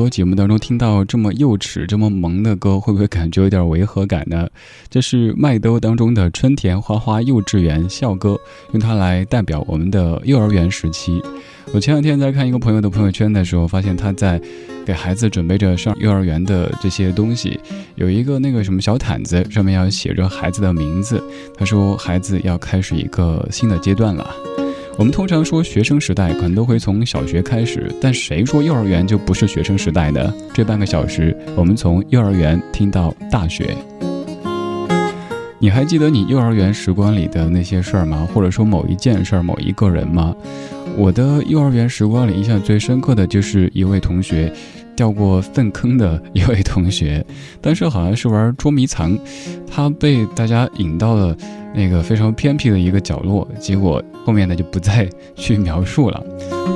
[0.00, 4.48] 档老歌节目当中听到这么幼稚、这么萌的歌，会不会感觉有点违和感呢？
[4.88, 8.38] 这是麦兜当中的春田花花幼稚园校歌，
[8.72, 11.22] 用它来代表我们的幼儿园时期。
[11.74, 14.40] 我前两天在看一个朋友的朋友圈的时候，发现他在
[14.86, 17.60] 给孩子准备着上幼儿园的这些东西，
[17.96, 21.22] 有一个那个什么小毯子，上面要写着孩子的名字。
[21.54, 24.34] 他说孩子要开始一个新的阶段了。
[25.00, 30.30] 我们通常说学生时代可能都会从小学开始，但谁说幼儿园就不是学生时代呢？
[30.52, 33.74] 这半个小时，我们从幼儿园听到大学。
[35.58, 38.28] 你还记得你幼儿园时光里的那些事儿吗？
[38.34, 40.36] 或者说某一件事儿、某一个人吗？
[40.98, 44.52] 我的幼儿园时光里印象最深刻的就是一位同学。
[45.00, 47.24] 掉过粪坑的一位同学，
[47.62, 49.18] 当时好像是玩捉迷藏，
[49.66, 51.34] 他被大家引到了
[51.74, 56.22] 那个非常偏僻的一个角落，结果后面呢就不再去描述了。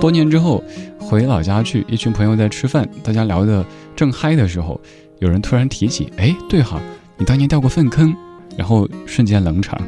[0.01, 0.65] 多年之后
[0.99, 3.63] 回老家去，一群朋友在吃饭，大家聊得
[3.95, 4.81] 正嗨的时候，
[5.19, 6.81] 有人突然提起：“哎，对哈，
[7.19, 8.17] 你当年掉过粪坑。”
[8.57, 9.79] 然后瞬间冷场。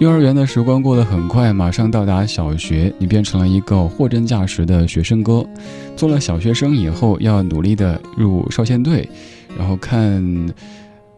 [0.00, 5.46] 幼儿园的时光过得很快，马上到达小学，你变成了一个货真价实的学生哥。
[5.94, 9.06] 做了小学生以后，要努力的入少先队，
[9.58, 10.24] 然后看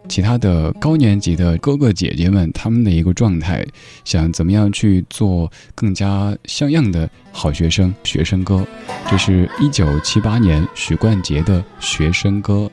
[0.09, 3.65] 其他的高年级的哥哥姐姐们他们的一个状态，
[4.05, 8.67] 想怎么样去做更加像样的好学生、学生哥。
[9.09, 12.69] 这是一九七八年许冠杰的学生歌。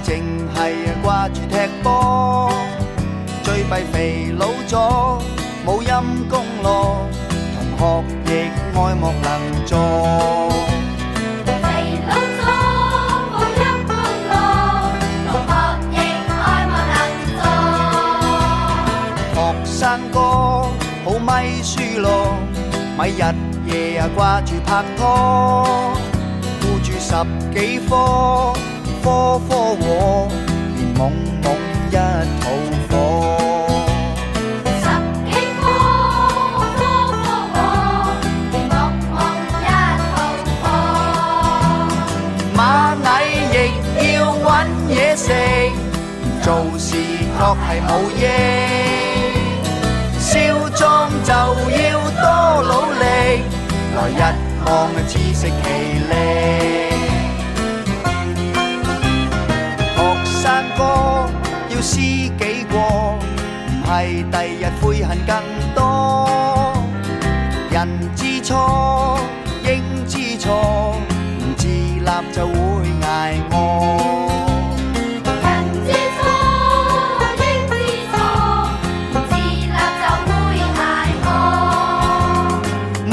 [0.00, 0.60] 净系
[1.02, 2.50] 挂住踢波
[3.42, 5.20] 最弊肥佬咗
[5.66, 7.08] 冇音功咯
[7.54, 8.30] 同学亦
[8.76, 9.74] 爱莫能助
[11.46, 11.62] 肥
[12.06, 12.42] 佬咗
[13.32, 13.92] 冇阴功
[14.28, 14.32] 咯
[15.26, 15.50] 同学
[15.92, 15.94] 亦
[16.28, 16.96] 爱莫能
[17.40, 17.40] 助
[19.34, 19.78] 学生
[20.12, 20.16] 哥
[21.04, 22.08] 好咪书咯
[22.96, 23.22] 咪日
[23.66, 25.92] 夜啊挂住拍拖
[26.60, 27.12] 顾住十
[27.52, 28.77] 几科。
[29.08, 30.28] 科科和，
[30.76, 31.00] 连懵
[31.42, 31.44] 懵
[31.88, 31.96] 一
[32.42, 32.44] 肚
[32.90, 32.92] 火。
[34.82, 34.86] 十
[35.24, 35.64] 几科
[36.76, 36.78] 科
[37.16, 37.24] 科
[37.54, 37.56] 和，
[38.52, 38.70] 连懵
[39.16, 39.18] 懵
[39.64, 39.66] 一
[40.04, 40.12] 肚
[40.60, 40.64] 火。
[42.54, 42.60] 蚂
[43.24, 43.24] 蚁
[43.54, 43.56] 亦
[44.12, 44.46] 要揾
[44.90, 45.26] 嘢食，
[46.42, 48.22] 做事确系冇益。
[50.20, 50.28] 少
[50.76, 50.78] 壮
[51.24, 51.80] 就要
[52.20, 52.24] 多
[52.62, 53.02] 努力，
[53.96, 54.20] 来日
[54.66, 54.68] 望
[55.06, 55.64] 自食其
[56.10, 56.87] 力。
[63.98, 65.42] 系第日悔恨更
[65.74, 66.30] 多
[67.68, 68.54] 人之初
[69.64, 70.94] 应知错
[71.40, 72.54] 唔自立就会
[73.02, 73.54] 挨饿。
[75.42, 75.46] 人
[75.84, 76.20] 之初
[77.42, 77.74] 应知
[78.12, 78.14] 错
[79.10, 79.34] 唔自
[79.66, 80.30] 立就会
[80.78, 80.80] 挨
[81.24, 81.28] 饿。
[83.10, 83.12] 蚂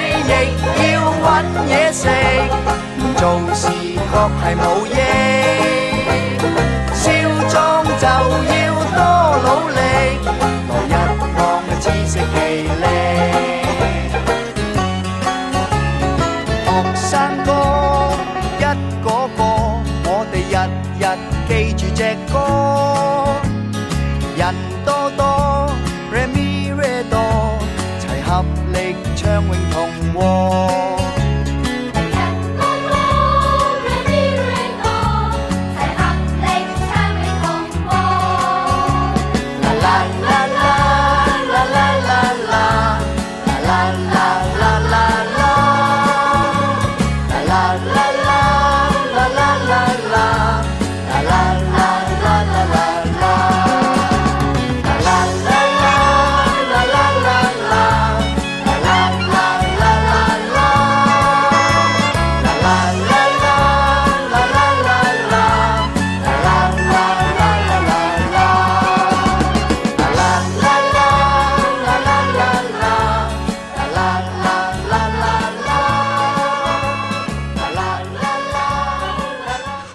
[0.00, 1.24] 蚁亦要揾
[1.68, 2.02] 嘢食
[3.16, 3.22] 做
[3.54, 4.66] 事确系冇
[12.16, 12.47] music.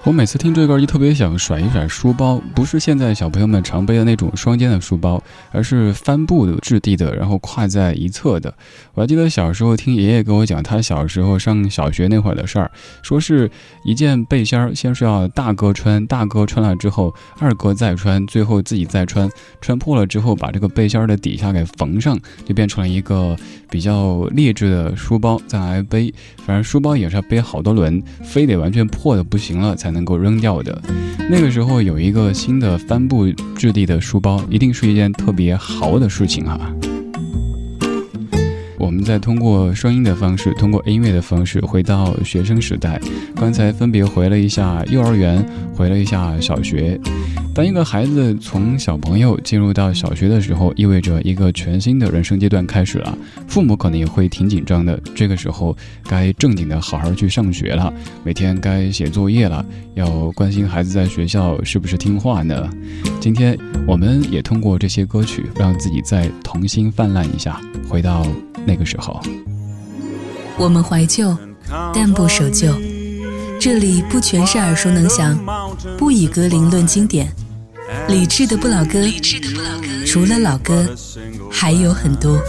[0.06, 8.54] 我每次听这歌就特别想甩一甩书包，不是现在小朋友们常背的那种双肩的书包，而是帆布的质地的，然后挎在一侧的。
[8.96, 12.70] 我还记得小时候听爷爷跟我讲他小时候上小学那会儿的事儿，
[13.02, 13.50] 说是
[13.86, 19.30] 一件背心儿，先是要大哥穿，大哥穿了之后，二哥再穿，最后自己再穿，
[19.62, 23.38] 穿破了之后把这个背心儿的底下给缝上，就变成了一个
[23.70, 26.14] 比较劣质的书包，再来背。
[26.46, 30.82] 反正书包也是要背好多轮，非得完全破的不行了才能够扔掉的。
[31.30, 36.60] 那个时候有一个新的帆布质地的书包，一定是一件特别豪的事情哈。
[38.78, 43.00] 我们再通过声音的方式，通过音乐的方式，回到学生时代。
[43.36, 45.44] 刚才分别回了一下幼儿园，
[45.74, 47.00] 回了一下小学。
[47.54, 53.16] 当一个孩子从小朋友进入到小学的时候，意味着一个全新的人生阶段开始了。
[53.48, 59.64] 父母可能也会挺紧张的，这个时候该正经的好好去上学了，每天该写作业了，
[59.94, 62.68] 要关心孩子在学校是不是听话呢？
[63.20, 63.56] 今天
[63.88, 68.26] 我们也通过这些歌曲，让自己再童心泛滥一下，回到
[68.66, 69.22] 那个时候。
[70.58, 71.38] 我们怀旧，
[71.94, 72.74] 但不守旧。
[73.60, 75.38] 这里不全是耳熟能详，
[75.98, 77.34] 不以歌龄论经典。
[78.08, 79.00] 理智的不老歌，
[80.06, 80.86] 除了老歌，
[81.52, 82.42] 还有很多。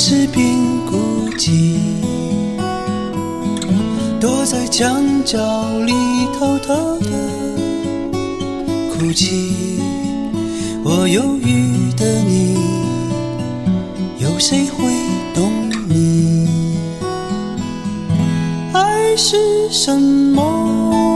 [0.00, 0.56] 何时便
[0.86, 1.76] 孤寂？
[4.18, 5.38] 躲在墙角
[5.80, 5.92] 里
[6.38, 7.10] 偷偷的
[8.94, 9.78] 哭泣。
[10.82, 12.56] 我忧郁的你，
[14.18, 14.90] 有谁会
[15.34, 15.52] 懂
[15.86, 16.48] 你？
[18.72, 19.36] 爱是
[19.70, 21.09] 什么？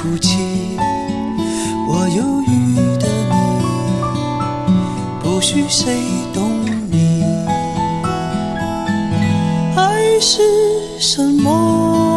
[0.00, 0.78] 哭泣。
[1.86, 3.36] 我忧郁的你，
[5.22, 6.00] 不许谁
[6.32, 7.22] 懂你。
[9.76, 10.40] 爱是
[10.98, 12.09] 什么？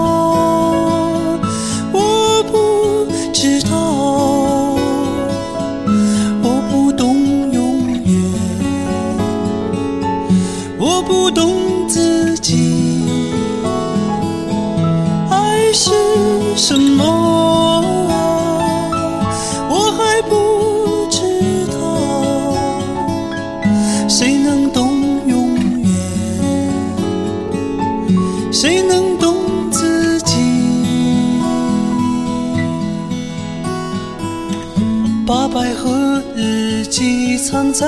[35.26, 37.88] 把百合日记藏在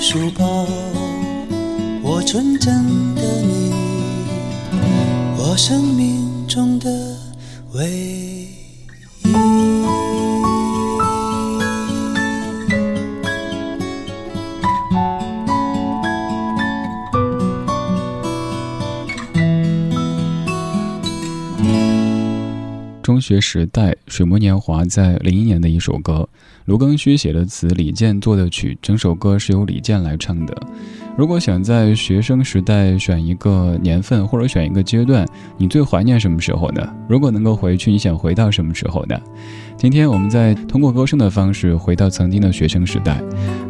[0.00, 0.66] 书包，
[2.02, 3.72] 我纯真的你，
[5.38, 6.90] 我生命中的
[7.74, 8.39] 唯一。
[23.20, 26.28] 学时代水木年华在零一年的一首歌，
[26.64, 30.56] 卢庚戌写的词，李健作的曲，整首歌是由李健来唱的。
[31.16, 35.26] 如果想在学生时代选一个年份或者选一个阶段，
[35.58, 36.88] 你最怀念什么时候呢？
[37.08, 39.20] 如果能够回去，你想回到什么时候呢？
[39.76, 43.20] 今天我们在通过歌声的方式回到曾经的学生时代，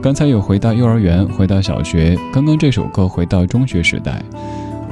[0.00, 4.22] 刚才有回到幼儿园，回到小学，刚刚这首歌回到中学时代。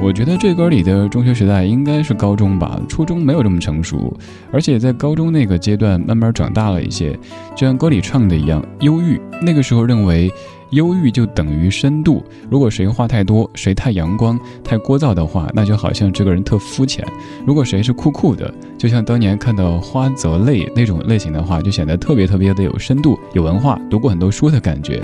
[0.00, 4.16] 我觉得这歌里的中学时代应该是高中吧，初中没有这么成熟，
[4.52, 7.12] 而且在高中那个阶段慢慢长大了一些，
[7.54, 9.20] 就像歌里唱的一样，忧郁。
[9.42, 10.30] 那个时候认为。
[10.72, 12.22] 忧郁就等于深度。
[12.50, 17.02] 如果谁话太多，谁太阳光、太聒噪的话，那就好像这个人特肤浅；
[17.46, 25.02] 如果谁是酷酷的，就像当年看到花泽类那种类型的话，就显得特别特别的有深度、有文化，读过很多书的感觉。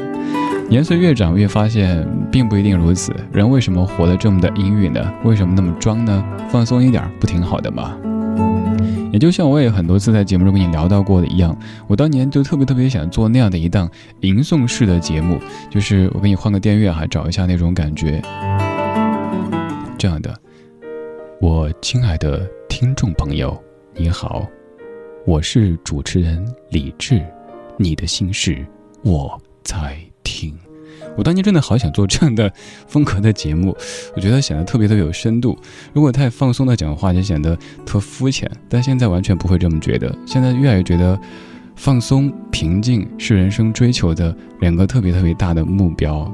[0.75, 3.15] 年岁越长，越发现并不一定如此。
[3.31, 5.15] 人为什么活得这么的阴郁呢？
[5.23, 6.25] 为什么那么装呢？
[6.51, 7.97] 放松一点，不挺好的吗？
[9.13, 13.89] 也就像我也很多次在节目中跟你聊到过的一样，我当年就特别特别想做那样的一档
[14.23, 15.39] 吟诵式的节目，
[15.71, 18.21] 就是我给你换个电乐，哈找一下那种感觉。
[19.97, 20.37] 这样的，
[21.41, 23.57] 我亲爱的听众朋友，
[23.95, 24.45] 你好，
[25.25, 27.25] 我是主持人李志，
[27.77, 28.67] 你的心事
[29.05, 30.53] 我在听。
[31.17, 32.53] 我当年真的好想做这样的
[32.87, 33.77] 风格的节目，
[34.17, 35.57] 我觉得显得特别的有深度。
[35.93, 37.57] 如果太放松的讲话，就显得
[37.87, 38.51] 特肤浅。
[38.69, 41.19] 但现在完全不会这么觉得，现在越来越觉得
[41.77, 46.31] 放松、平静是人生追求的两个特别特别大的目标。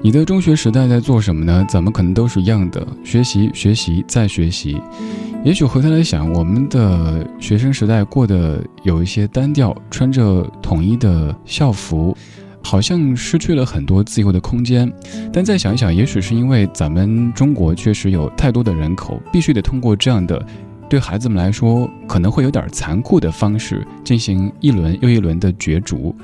[0.00, 1.66] 你的中学时代在做什么呢？
[1.68, 2.86] 怎么可能都是一样的？
[3.04, 4.80] 学习、学习再学习。
[5.48, 12.14] 也许回头来想，我们的学生时代过得有一些单调，穿着统一的校服，
[12.62, 14.92] 好像失去了很多自由的空间。
[15.32, 20.46] 但再想一想，也许是因为咱们中国确实有太多的人口，必须得通过这样的
[20.86, 26.14] 对孩子们来说可能会有点残酷的方式进行一轮又一轮的角逐。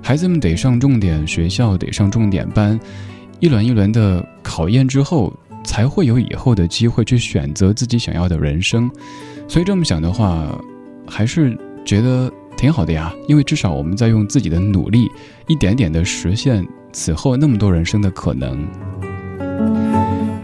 [0.00, 2.80] 孩子们得上重点学校，得上重点班，
[3.40, 5.30] 一轮一轮的考验之后。
[5.62, 8.90] 才会有以后的机会去选择自己想要的人生，
[9.46, 10.58] 所以这么想的话，
[11.06, 13.14] 还是觉得挺好的呀。
[13.28, 15.08] 因为至少我们在用自己的努力，
[15.46, 18.66] 一点点的实现此后那么多人生的可能。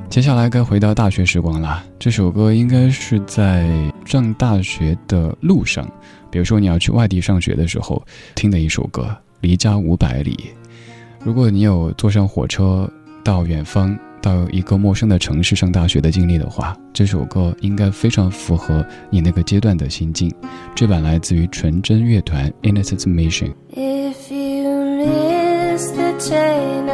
[0.08, 1.82] 接下来该回到大学时光了。
[1.98, 3.68] 这首歌应该是在
[4.04, 5.86] 上大学的路上，
[6.30, 8.02] 比如说你要去外地上学的时候
[8.34, 9.02] 听的一首歌，
[9.40, 10.32] 《离家五百里》。
[11.22, 12.88] 如果你有坐上火车
[13.24, 13.98] 到远方。
[14.26, 20.28] 到一个陌生的城市上大学的经历的话，这首歌应该非常符合你那个阶段的心境。
[20.74, 23.52] 这版来自于纯真乐团《Innocent Mission》。
[23.76, 24.68] If you
[24.98, 26.86] miss the train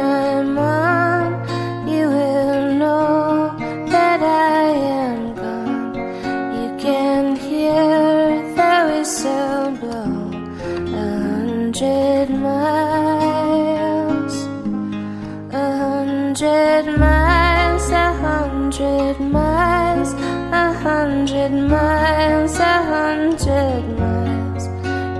[21.43, 24.65] hundred miles, a hundred miles.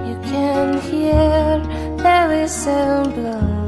[0.07, 1.59] You can hear
[1.97, 3.62] the whistle blow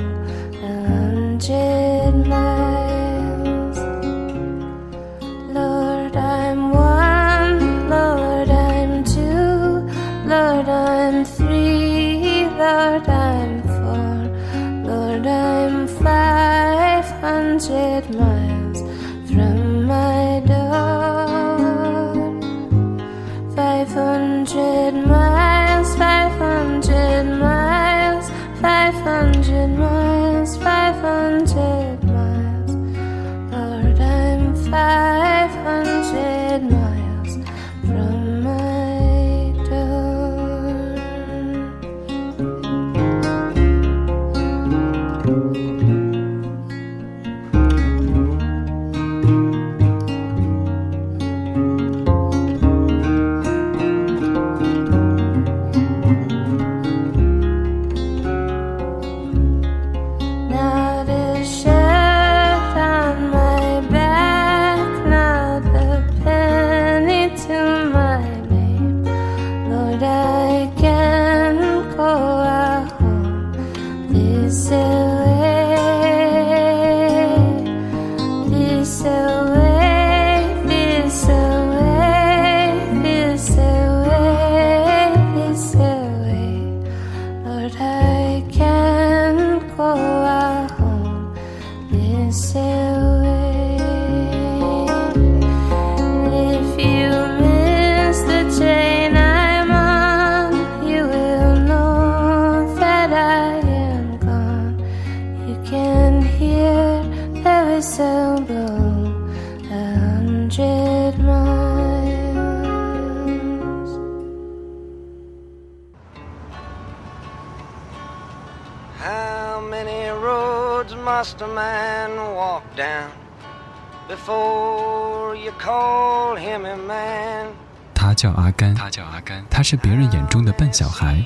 [128.46, 131.20] 阿甘，他叫阿甘，他是别人眼中的笨小孩，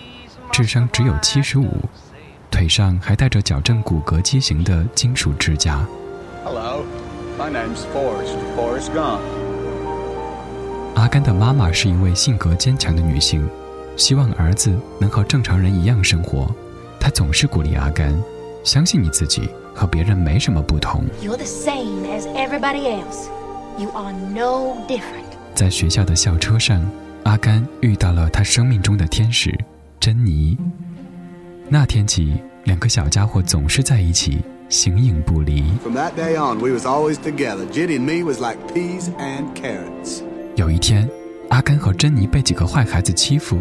[0.53, 1.67] 智商只有七十五，
[2.49, 5.85] 腿上还带着矫正骨骼畸形的金属支架。
[6.45, 6.85] Hello,
[7.37, 8.37] my name's Forrest.
[8.55, 9.19] Forrest Gump.
[10.95, 13.45] 阿甘的妈妈是一位性格坚强的女性，
[13.97, 16.49] 希望儿子能和正常人一样生活。
[17.01, 18.17] 她总是鼓励阿甘，
[18.63, 21.03] 相信你自己，和别人没什么不同。
[21.21, 23.27] You're the same as everybody else.
[23.77, 25.27] You are no different.
[25.53, 26.81] 在学校的校车上，
[27.29, 29.55] 阿甘遇到了他生命中的天使
[29.99, 30.57] 珍妮。
[31.67, 32.33] 那天起，
[32.63, 35.63] 两个小家伙总是在一起，形影不离。
[35.83, 37.67] From that day on, we was always together.
[37.71, 40.23] Jenny and me was like peas and carrots.
[40.55, 41.07] 有一天，
[41.49, 43.59] 阿甘和珍妮被几个坏孩子欺负，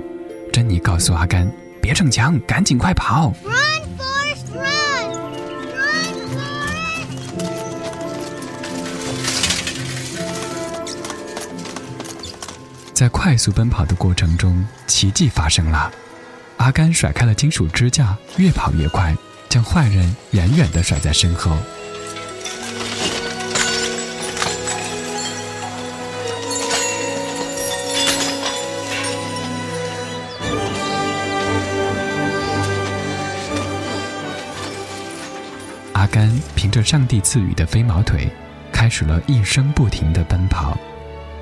[0.50, 1.46] 珍妮告诉阿甘
[1.82, 3.34] ：“别逞强，赶紧快跑！”
[12.98, 15.88] 在快速奔跑的过程中，奇迹发生了。
[16.56, 19.16] 阿甘甩开了金属支架，越跑越快，
[19.48, 21.56] 将坏人远远地甩在身后。
[35.92, 38.28] 阿甘凭着上帝赐予的飞毛腿，
[38.72, 40.76] 开始了一声不停的奔跑。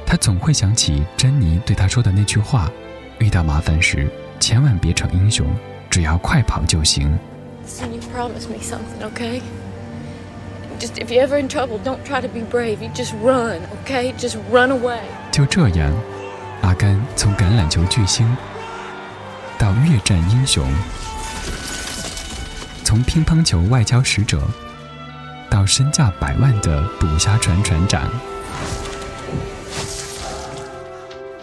[0.07, 2.71] 他总会想起珍妮对他说的那句话：
[3.19, 5.45] 遇到麻烦时，千万别逞英雄，
[5.90, 7.19] 只要快跑就行。
[7.66, 9.40] Listen, you promise me something, okay?
[10.79, 12.81] Just if you're ever in trouble, don't try to be brave.
[12.81, 14.14] You just run, okay?
[14.16, 15.01] Just run away.
[15.33, 15.92] 就这样，
[16.62, 18.37] 阿甘从橄榄球巨星
[19.59, 20.64] 到越战英雄，
[22.85, 24.40] 从乒乓球外交使者
[25.51, 28.09] 到身价百万的捕虾船船长。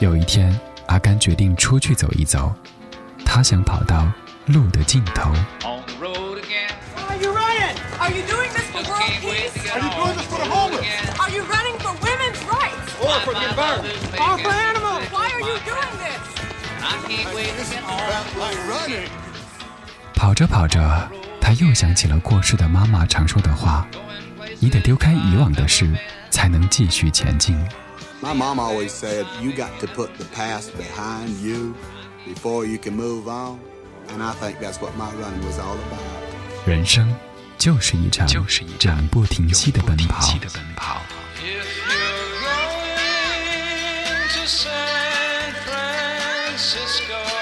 [0.03, 0.53] 有一天，
[0.87, 2.53] 阿甘决定出去走一走，
[3.25, 4.05] 他想跑到
[4.47, 5.31] 路的尽头。
[5.61, 6.73] On the road again.
[7.07, 7.77] Are you running?
[7.99, 9.71] Are you doing this for world can't wait to peace?
[9.71, 9.79] get
[10.49, 10.73] home.
[10.73, 11.07] Again.
[11.17, 12.91] Are you running for women's rights?
[12.99, 13.95] Or for the environment.
[14.19, 15.03] Or for animals?
[15.09, 16.19] Why are you doing this?
[16.81, 18.03] I can't wait to get home.
[20.15, 23.87] 跑着跑着，他又想起了过世的妈妈常说的话
[24.59, 25.89] ：“你得丢开以往的事，
[26.29, 27.57] 才能继续前进。”
[28.22, 31.74] My mom always said, you got to put the past behind you
[32.26, 33.60] before you can move on.
[34.08, 36.00] And I think that's what my running was all about.
[36.66, 37.08] 人生
[37.56, 40.20] 就是一场永不停息的奔跑。
[41.40, 41.64] If you're
[42.42, 47.41] going to San Francisco,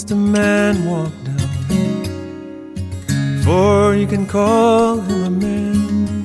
[0.00, 1.36] Must a man walk down
[3.36, 6.16] before you can call him a man?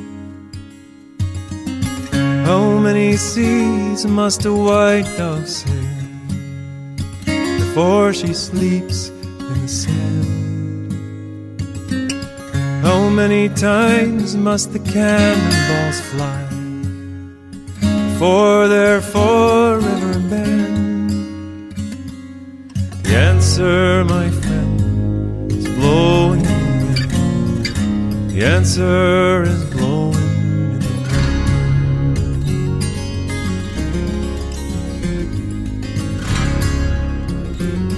[2.45, 5.73] How many seas must a white dove sail
[7.59, 10.93] before she sleeps in the sand?
[12.81, 16.45] How many times must the cannonballs fly
[18.07, 20.64] before they're forever banned?
[23.15, 26.45] Answer, my friend, is blowing in
[26.81, 28.29] the wind.
[28.29, 30.89] The answer is blowing in the
[37.61, 37.95] wind.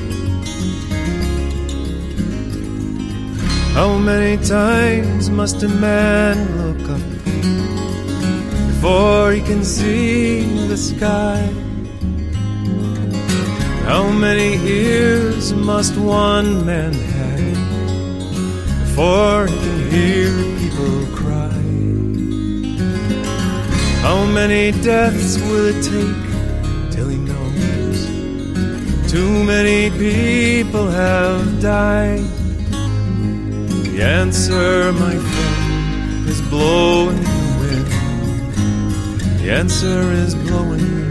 [3.73, 7.01] How many times must a man look up
[8.67, 11.66] before he can see the sky?
[13.87, 21.61] How many ears must one man have before he can hear people cry?
[24.01, 27.99] How many deaths will it take till he knows?
[29.09, 32.27] Too many people have died.
[33.85, 39.39] The answer, my friend, is blowing in the wind.
[39.39, 41.06] The answer is blowing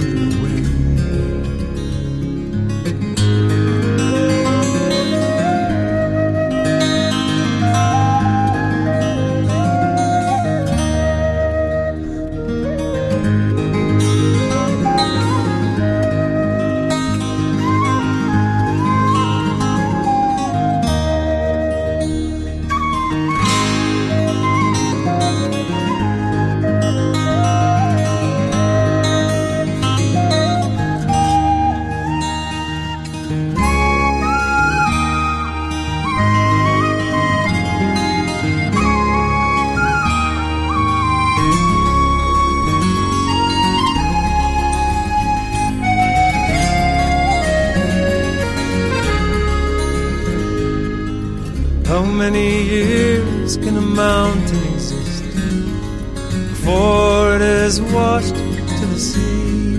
[56.67, 59.77] before it is washed to the sea?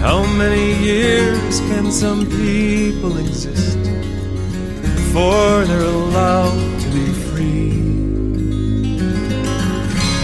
[0.00, 3.78] How many years can some people exist
[4.98, 7.70] before they're allowed to be free?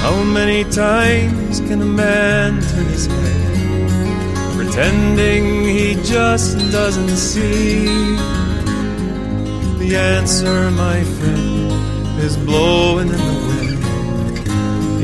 [0.01, 7.87] How many times can a man turn his head pretending he just doesn't see?
[9.79, 13.40] The answer, my friend, is blowing in the.